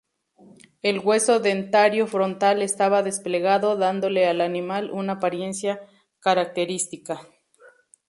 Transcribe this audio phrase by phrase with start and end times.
[0.81, 5.79] El hueso dentario frontal estaba desplegado, dándole al animal una apariencia
[6.19, 7.27] característica.